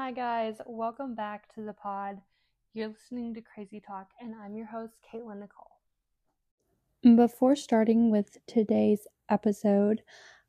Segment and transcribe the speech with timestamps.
[0.00, 0.60] Hi, guys.
[0.64, 2.20] Welcome back to the pod.
[2.72, 7.16] You're listening to Crazy Talk, and I'm your host, Caitlin Nicole.
[7.16, 10.02] Before starting with today's episode,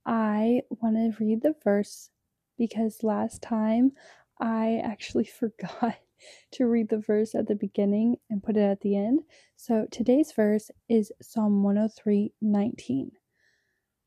[0.05, 2.11] I want to read the verse
[2.59, 3.93] because last time
[4.39, 5.97] I actually forgot
[6.51, 9.21] to read the verse at the beginning and put it at the end.
[9.55, 13.13] So today's verse is Psalm 103 19.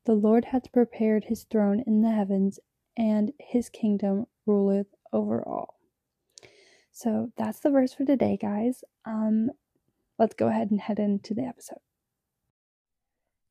[0.07, 2.61] The Lord hath prepared his throne in the heavens,
[2.97, 5.75] and his kingdom ruleth over all.
[6.93, 8.85] So that's the verse for today, guys.
[9.05, 9.51] Um,
[10.19, 11.79] let's go ahead and head into the episode.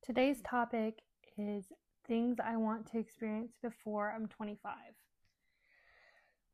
[0.02, 1.00] Today's topic
[1.36, 1.66] is
[2.06, 4.72] things I want to experience before I'm 25.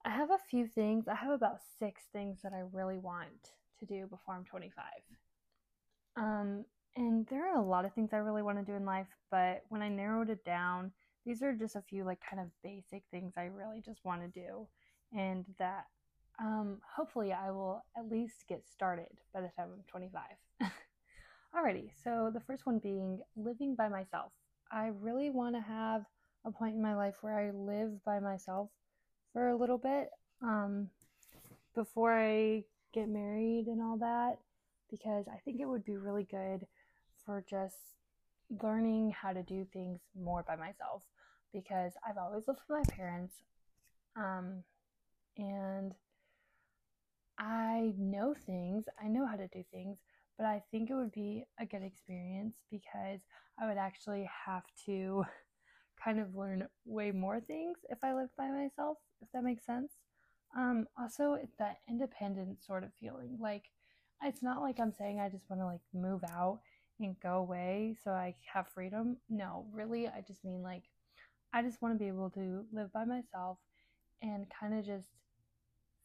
[0.04, 1.08] I have a few things.
[1.08, 4.84] I have about six things that I really want to do before I'm 25.
[6.16, 6.64] Um,
[6.96, 9.62] and there are a lot of things I really want to do in life, but
[9.68, 10.92] when I narrowed it down,
[11.24, 14.28] these are just a few like kind of basic things I really just want to
[14.40, 14.66] do,
[15.16, 15.86] and that
[16.40, 20.22] um, hopefully I will at least get started by the time I'm 25.
[21.56, 24.32] Alrighty, so the first one being living by myself.
[24.70, 26.02] I really want to have
[26.44, 28.70] a point in my life where I live by myself
[29.32, 30.10] for a little bit
[30.42, 30.88] um,
[31.74, 34.38] before I get married and all that
[34.90, 36.66] because I think it would be really good
[37.24, 37.76] for just
[38.62, 41.02] learning how to do things more by myself
[41.52, 43.34] because I've always lived with my parents
[44.16, 44.62] um,
[45.38, 45.94] and
[47.38, 49.98] I know things, I know how to do things,
[50.36, 53.20] but I think it would be a good experience because
[53.60, 55.24] I would actually have to
[56.04, 59.94] kind of learn way more things if I lived by myself, if that makes sense.
[60.56, 63.36] Um, also, it's that independent sort of feeling.
[63.40, 63.64] Like,
[64.22, 66.60] it's not like I'm saying I just want to like move out
[67.00, 69.18] and go away so I have freedom.
[69.28, 70.82] No, really, I just mean like
[71.52, 73.58] I just want to be able to live by myself
[74.22, 75.08] and kind of just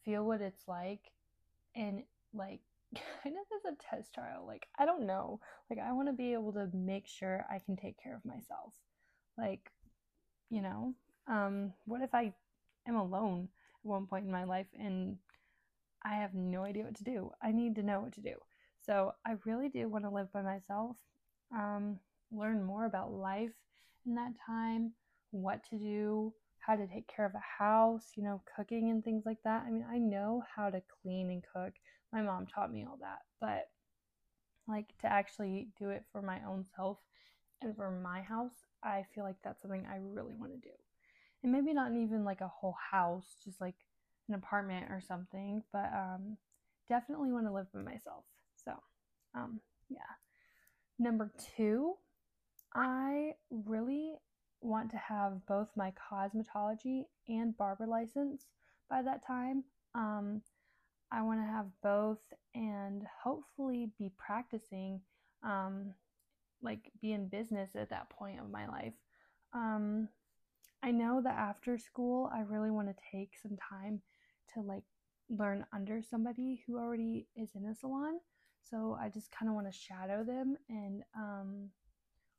[0.04, 1.00] feel what it's like
[1.76, 2.02] and
[2.32, 2.60] like
[3.22, 4.44] kind of as a test trial.
[4.46, 5.40] Like, I don't know.
[5.70, 8.74] Like, I want to be able to make sure I can take care of myself.
[9.36, 9.70] Like,
[10.50, 10.94] you know,
[11.28, 12.32] um, what if I
[12.86, 13.48] am alone
[13.84, 15.16] at one point in my life and
[16.04, 17.30] I have no idea what to do?
[17.42, 18.34] I need to know what to do.
[18.80, 20.96] So I really do want to live by myself,
[21.52, 21.98] um,
[22.30, 23.52] learn more about life
[24.06, 24.92] in that time,
[25.30, 26.34] what to do,
[26.66, 29.64] how to take care of a house, you know, cooking and things like that.
[29.66, 31.74] I mean, I know how to clean and cook.
[32.12, 33.68] My mom taught me all that, but
[34.66, 36.98] like to actually do it for my own self
[37.60, 40.74] and for my house, I feel like that's something I really want to do.
[41.42, 43.74] And maybe not even like a whole house, just like
[44.28, 46.36] an apartment or something, but um
[46.88, 48.24] definitely want to live by myself.
[48.64, 48.72] So,
[49.34, 50.00] um, yeah.
[50.98, 51.94] Number two,
[52.74, 54.14] I really
[54.64, 58.46] want to have both my cosmetology and barber license
[58.88, 59.64] by that time.
[59.94, 60.42] Um,
[61.12, 62.18] I want to have both
[62.54, 65.00] and hopefully be practicing,
[65.42, 65.94] um,
[66.62, 68.94] like be in business at that point of my life.
[69.52, 70.08] Um,
[70.82, 74.00] I know that after school, I really want to take some time
[74.54, 74.84] to like
[75.28, 78.18] learn under somebody who already is in a salon
[78.68, 81.70] so I just kind of want to shadow them and um,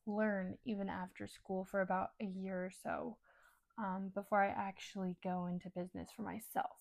[0.05, 3.17] learn even after school for about a year or so
[3.77, 6.77] um, before I actually go into business for myself.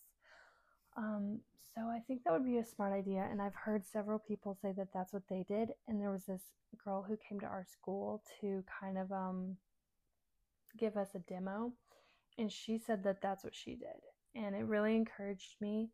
[0.97, 1.41] Um,
[1.75, 3.27] so I think that would be a smart idea.
[3.31, 5.71] And I've heard several people say that that's what they did.
[5.89, 6.43] And there was this
[6.85, 9.57] girl who came to our school to kind of um,
[10.79, 11.73] give us a demo.
[12.39, 14.01] And she said that that's what she did.
[14.37, 15.91] And it really encouraged me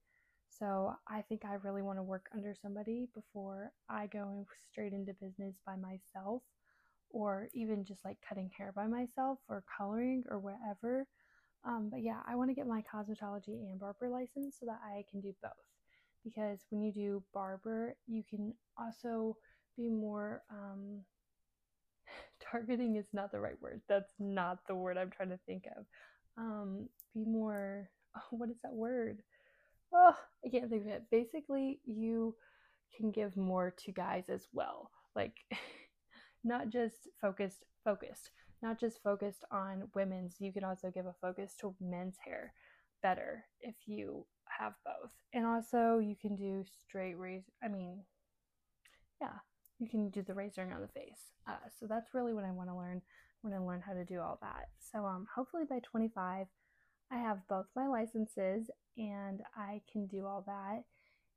[0.58, 5.14] so I think I really want to work under somebody before I go straight into
[5.14, 6.42] business by myself
[7.10, 11.06] or even just like cutting hair by myself or coloring or whatever.
[11.64, 15.04] Um, but yeah, I want to get my cosmetology and barber license so that I
[15.10, 15.52] can do both.
[16.24, 19.36] Because when you do barber, you can also
[19.76, 21.00] be more um,
[22.52, 23.80] targeting is not the right word.
[23.88, 25.84] That's not the word I'm trying to think of.
[26.38, 29.22] Um, be more, oh, what is that word?
[29.92, 30.14] oh,
[30.44, 31.04] I can't think of it.
[31.10, 32.34] Basically, you
[32.96, 34.90] can give more to guys as well.
[35.14, 35.34] Like,
[36.44, 38.30] not just focused, focused,
[38.62, 40.36] not just focused on women's.
[40.38, 42.52] You can also give a focus to men's hair
[43.02, 44.26] better if you
[44.58, 45.10] have both.
[45.32, 47.52] And also, you can do straight razor.
[47.62, 48.02] I mean,
[49.20, 49.38] yeah,
[49.78, 51.32] you can do the razoring on the face.
[51.48, 53.00] Uh, so that's really what I want to learn.
[53.42, 54.68] I want to learn how to do all that.
[54.92, 56.46] So um, hopefully by 25,
[57.12, 60.84] I have both my licenses and I can do all that.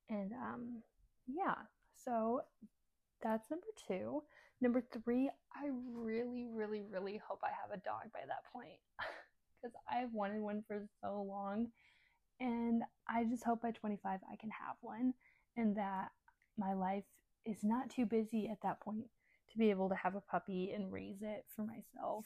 [0.09, 0.81] And um,
[1.27, 1.55] yeah,
[2.03, 2.41] so
[3.23, 4.23] that's number two.
[4.63, 8.79] Number three, I really, really, really hope I have a dog by that point
[9.61, 11.67] because I've wanted one for so long.
[12.39, 15.15] And I just hope by 25 I can have one
[15.57, 16.11] and that
[16.57, 17.03] my life
[17.45, 19.03] is not too busy at that point
[19.51, 22.25] to be able to have a puppy and raise it for myself.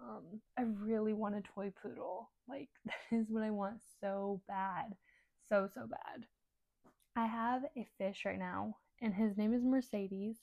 [0.00, 2.28] Um, I really want a toy poodle.
[2.48, 4.96] Like, that is what I want so bad.
[5.48, 6.26] So, so bad.
[7.14, 10.38] I have a fish right now, and his name is Mercedes.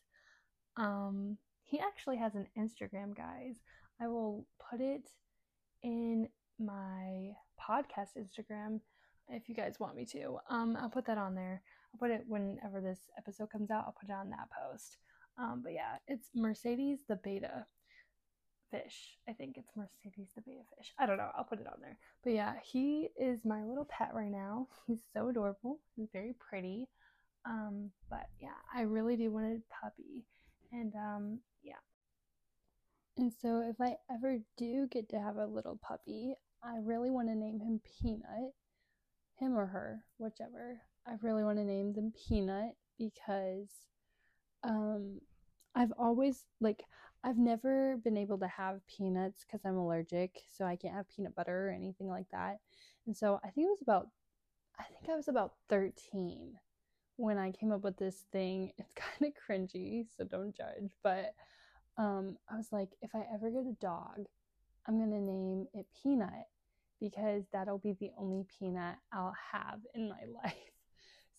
[0.77, 3.57] Um, he actually has an Instagram, guys.
[4.01, 5.09] I will put it
[5.83, 6.27] in
[6.59, 8.79] my podcast Instagram
[9.29, 10.37] if you guys want me to.
[10.49, 11.61] Um, I'll put that on there.
[11.93, 13.85] I'll put it whenever this episode comes out.
[13.87, 14.97] I'll put it on that post.
[15.37, 17.65] Um, but yeah, it's Mercedes the betta
[18.71, 19.17] fish.
[19.27, 20.93] I think it's Mercedes the betta fish.
[20.99, 21.31] I don't know.
[21.35, 21.97] I'll put it on there.
[22.23, 24.67] But yeah, he is my little pet right now.
[24.87, 25.79] He's so adorable.
[25.95, 26.87] He's very pretty.
[27.45, 30.25] Um, but yeah, I really do want a puppy.
[30.75, 31.73] And um, yeah.
[33.17, 37.29] And so if I ever do get to have a little puppy, I really want
[37.29, 38.53] to name him Peanut.
[39.39, 40.81] Him or her, whichever.
[41.07, 43.69] I really want to name them Peanut because
[44.63, 45.19] um
[45.75, 46.83] I've always like
[47.23, 51.35] I've never been able to have peanuts because I'm allergic, so I can't have peanut
[51.35, 52.59] butter or anything like that.
[53.07, 54.09] And so I think it was about
[54.77, 56.57] I think I was about 13
[57.17, 58.71] when I came up with this thing.
[58.77, 61.33] It's kind of cringy, so don't judge, but
[61.97, 64.25] um I was like if I ever get a dog,
[64.87, 66.47] I'm to name it Peanut
[66.99, 70.53] because that'll be the only peanut I'll have in my life.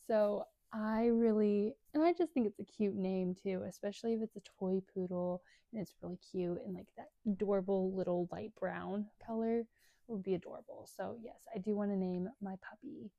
[0.07, 4.37] So I really, and I just think it's a cute name too, especially if it's
[4.37, 9.65] a toy poodle and it's really cute and like that adorable little light brown color
[10.09, 10.89] would be adorable.
[10.97, 13.11] So, yes, I do want to name my puppy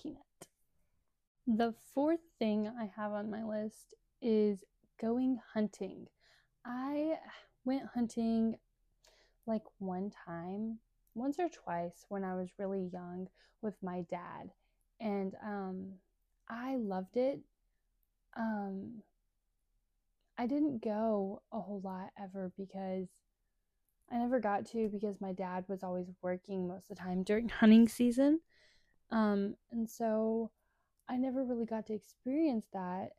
[0.00, 0.20] Peanut.
[1.46, 4.64] The fourth thing I have on my list is
[5.00, 6.06] going hunting.
[6.64, 7.18] I
[7.64, 8.56] went hunting
[9.46, 10.78] like one time,
[11.14, 13.28] once or twice when I was really young
[13.60, 14.50] with my dad.
[15.00, 15.92] And um
[16.48, 17.40] I loved it.
[18.36, 19.02] Um,
[20.36, 23.08] I didn't go a whole lot ever because
[24.10, 27.48] I never got to because my dad was always working most of the time during
[27.60, 28.40] hunting season.
[29.10, 30.50] Um, and so
[31.08, 33.10] I never really got to experience that.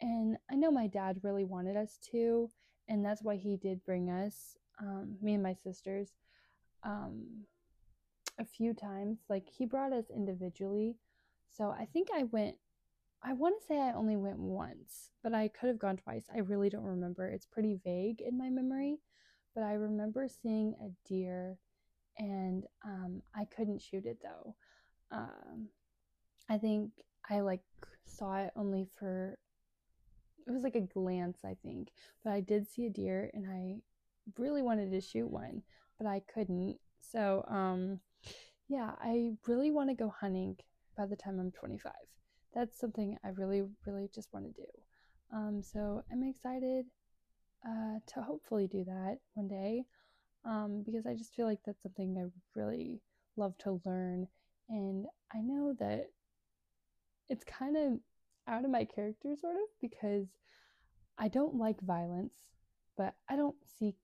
[0.00, 2.48] And I know my dad really wanted us to,
[2.88, 6.10] and that's why he did bring us, um, me and my sisters,
[6.84, 7.44] um,
[8.38, 9.18] a few times.
[9.28, 10.96] Like he brought us individually.
[11.50, 12.56] So I think I went
[13.22, 16.26] I want to say I only went once, but I could have gone twice.
[16.32, 17.26] I really don't remember.
[17.26, 19.00] It's pretty vague in my memory,
[19.54, 21.58] but I remember seeing a deer
[22.16, 24.54] and um, I couldn't shoot it though.
[25.10, 25.68] Um,
[26.48, 26.92] I think
[27.28, 27.62] I like
[28.04, 29.38] saw it only for
[30.46, 31.88] it was like a glance, I think,
[32.24, 33.76] but I did see a deer and I
[34.40, 35.62] really wanted to shoot one,
[35.98, 36.78] but I couldn't.
[37.00, 38.00] So, um,
[38.68, 40.56] yeah, I really want to go hunting
[40.96, 41.92] by the time I'm 25
[42.54, 44.68] that's something I really, really just want to do.
[45.32, 46.86] Um, so I'm excited
[47.66, 49.84] uh, to hopefully do that one day
[50.44, 53.00] um, because I just feel like that's something I really
[53.36, 54.26] love to learn.
[54.68, 56.06] And I know that
[57.28, 57.98] it's kind of
[58.46, 60.28] out of my character, sort of, because
[61.18, 62.34] I don't like violence,
[62.96, 63.94] but I don't see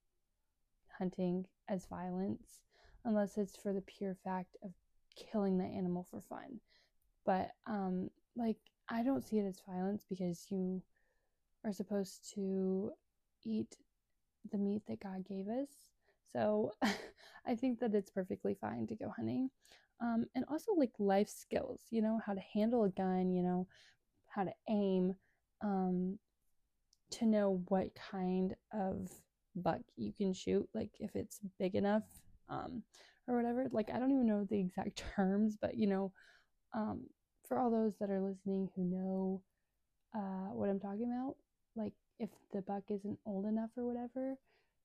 [0.98, 2.60] hunting as violence
[3.04, 4.70] unless it's for the pure fact of
[5.16, 6.60] killing the animal for fun.
[7.24, 8.58] But um, like
[8.88, 10.82] I don't see it as violence because you
[11.64, 12.92] are supposed to
[13.44, 13.76] eat
[14.50, 15.68] the meat that God gave us.
[16.32, 16.72] So
[17.46, 19.50] I think that it's perfectly fine to go hunting.
[20.04, 23.66] Um, and also like life skills, you know, how to handle a gun, you know,
[24.28, 25.14] how to aim,
[25.62, 26.18] um,
[27.12, 29.10] to know what kind of
[29.56, 32.02] buck you can shoot, like if it's big enough,
[32.50, 32.82] um,
[33.26, 33.66] or whatever.
[33.70, 36.12] Like I don't even know the exact terms, but you know,
[36.74, 37.04] um,
[37.48, 39.42] for all those that are listening who know
[40.14, 41.36] uh, what I'm talking about,
[41.76, 44.36] like if the buck isn't old enough or whatever,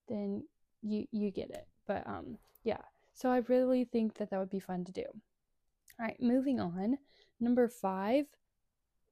[0.08, 0.44] then
[0.82, 1.68] you you get it.
[1.88, 2.82] But um, yeah.
[3.20, 5.04] So I really think that that would be fun to do.
[6.00, 6.98] All right, moving on.
[7.42, 8.28] Number five,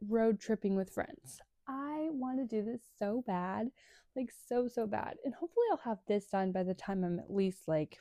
[0.07, 1.41] road tripping with friends.
[1.67, 3.69] I want to do this so bad,
[4.15, 7.33] like so so bad, and hopefully I'll have this done by the time I'm at
[7.33, 7.97] least like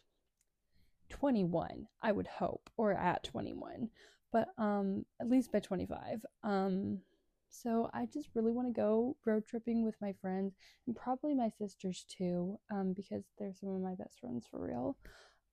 [1.08, 1.88] 21.
[2.00, 3.90] I would hope, or at 21
[4.32, 6.98] but um at least by 25 um
[7.48, 11.48] so i just really want to go road tripping with my friends and probably my
[11.48, 14.96] sisters too um because they're some of my best friends for real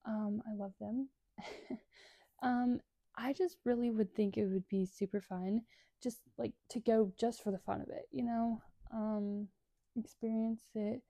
[0.06, 1.08] um i love them
[2.42, 2.80] um
[3.16, 5.62] i just really would think it would be super fun
[6.02, 8.60] just like to go just for the fun of it you know
[8.92, 9.48] um
[9.96, 11.00] experience it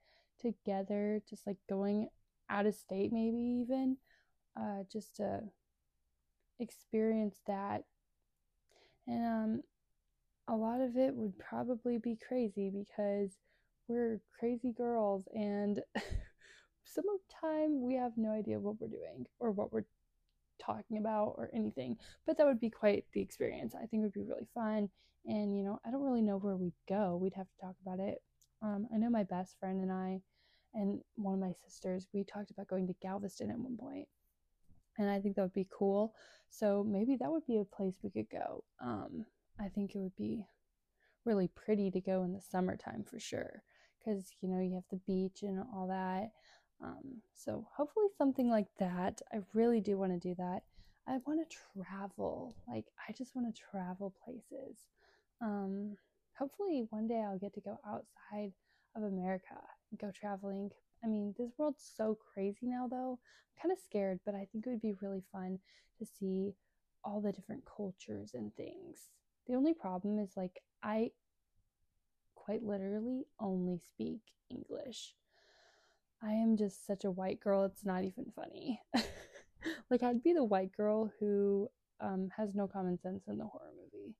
[0.40, 2.08] together just like going
[2.50, 3.96] out of state maybe even
[4.58, 5.40] uh just to
[6.60, 7.84] experience that.
[9.06, 9.62] And um,
[10.48, 13.38] a lot of it would probably be crazy because
[13.88, 15.80] we're crazy girls and
[16.84, 19.84] some of the time we have no idea what we're doing or what we're
[20.60, 21.96] talking about or anything.
[22.26, 23.74] But that would be quite the experience.
[23.74, 24.88] I think it would be really fun.
[25.26, 27.16] And, you know, I don't really know where we'd go.
[27.16, 28.22] We'd have to talk about it.
[28.62, 30.20] Um, I know my best friend and I
[30.74, 34.04] and one of my sisters, we talked about going to Galveston at one.
[34.98, 36.14] And I think that would be cool.
[36.50, 38.64] So maybe that would be a place we could go.
[38.80, 39.24] Um,
[39.60, 40.44] I think it would be
[41.24, 43.62] really pretty to go in the summertime for sure.
[43.98, 46.30] Because, you know, you have the beach and all that.
[46.82, 49.20] Um, so hopefully something like that.
[49.32, 50.62] I really do want to do that.
[51.06, 52.54] I want to travel.
[52.68, 54.78] Like I just want to travel places.
[55.40, 55.96] Um,
[56.38, 58.52] hopefully one day I'll get to go outside
[58.96, 60.70] of America and go traveling.
[61.02, 63.18] I mean, this world's so crazy now though.
[63.18, 65.58] I'm kind of scared, but I think it would be really fun
[65.98, 66.54] to see
[67.04, 69.08] all the different cultures and things.
[69.46, 71.10] The only problem is like I
[72.34, 75.14] quite literally only speak English.
[76.22, 78.80] I am just such a white girl, it's not even funny.
[79.90, 81.68] like, I'd be the white girl who
[82.00, 84.14] um, has no common sense in the horror movie.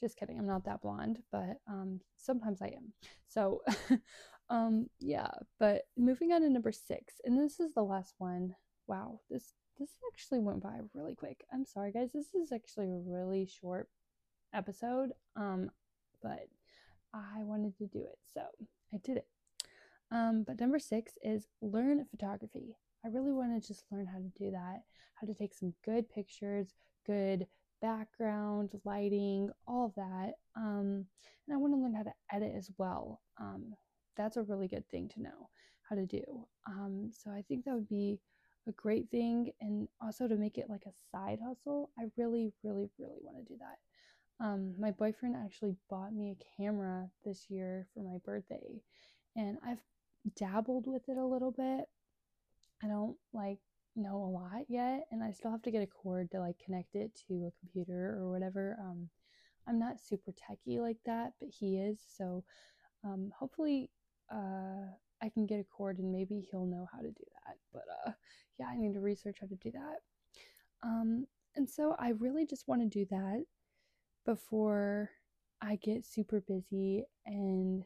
[0.00, 2.92] Just kidding, I'm not that blonde, but um, sometimes I am.
[3.28, 3.62] So,
[4.50, 5.28] um, yeah,
[5.60, 8.54] but moving on to number six, and this is the last one.
[8.88, 11.44] Wow, this this actually went by really quick.
[11.52, 12.10] I'm sorry, guys.
[12.12, 13.88] This is actually a really short
[14.52, 15.70] episode, um,
[16.20, 16.48] but
[17.14, 18.42] I wanted to do it, so
[18.92, 19.26] I did it.
[20.12, 22.76] Um, but number six is learn photography.
[23.04, 24.82] I really want to just learn how to do that,
[25.14, 26.74] how to take some good pictures,
[27.06, 27.46] good
[27.80, 30.34] background, lighting, all of that.
[30.56, 31.06] Um,
[31.46, 33.20] and I want to learn how to edit as well.
[33.40, 33.74] Um,
[34.16, 35.48] that's a really good thing to know
[35.88, 36.46] how to do.
[36.68, 38.20] Um, so I think that would be
[38.68, 39.50] a great thing.
[39.60, 43.52] And also to make it like a side hustle, I really, really, really want to
[43.52, 44.44] do that.
[44.44, 48.82] Um, my boyfriend actually bought me a camera this year for my birthday,
[49.36, 49.78] and I've
[50.36, 51.84] dabbled with it a little bit.
[52.82, 53.58] I don't like
[53.94, 56.94] know a lot yet, and I still have to get a cord to like connect
[56.94, 58.76] it to a computer or whatever.
[58.80, 59.08] Um,
[59.68, 62.00] I'm not super techy like that, but he is.
[62.16, 62.44] So
[63.04, 63.90] um, hopefully,
[64.32, 64.86] uh,
[65.22, 67.56] I can get a cord and maybe he'll know how to do that.
[67.72, 68.12] But uh,
[68.58, 69.98] yeah, I need to research how to do that.
[70.82, 73.44] Um, and so I really just want to do that
[74.24, 75.10] before
[75.60, 77.84] I get super busy and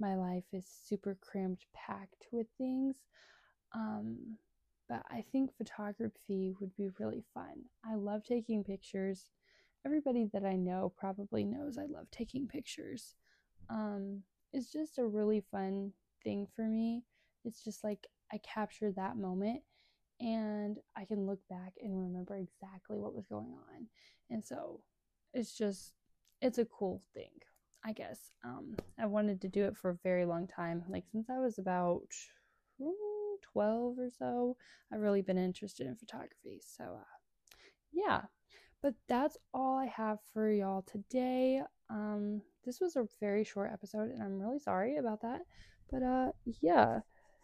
[0.00, 2.96] my life is super cramped, packed with things.
[3.74, 4.36] Um,
[4.88, 7.64] but I think photography would be really fun.
[7.84, 9.28] I love taking pictures.
[9.84, 13.14] Everybody that I know probably knows I love taking pictures.
[13.68, 15.92] Um, it's just a really fun
[16.24, 17.04] thing for me.
[17.44, 19.62] It's just like I capture that moment
[20.20, 23.86] and I can look back and remember exactly what was going on.
[24.30, 24.80] And so
[25.34, 25.92] it's just,
[26.40, 27.30] it's a cool thing.
[27.84, 28.18] I guess.
[28.44, 30.84] Um, I wanted to do it for a very long time.
[30.88, 32.08] Like since I was about
[33.52, 34.56] 12 or so,
[34.92, 36.60] I've really been interested in photography.
[36.64, 37.58] So, uh,
[37.92, 38.22] yeah.
[38.82, 41.62] But that's all I have for y'all today.
[41.90, 45.40] Um, this was a very short episode, and I'm really sorry about that.
[45.90, 47.00] But, uh, yeah.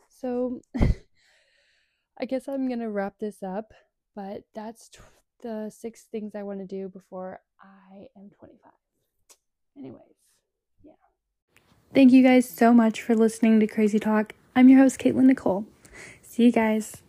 [0.08, 0.60] So,
[2.20, 3.72] I guess I'm gonna wrap this up.
[4.14, 5.00] But that's t-
[5.42, 8.70] the six things I want to do before I am 25.
[9.76, 10.23] Anyways.
[11.94, 14.32] Thank you guys so much for listening to Crazy Talk.
[14.56, 15.64] I'm your host, Caitlin Nicole.
[16.22, 17.03] See you guys.